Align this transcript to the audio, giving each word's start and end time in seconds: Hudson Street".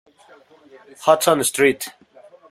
Hudson 1.01 1.43
Street". 1.43 1.93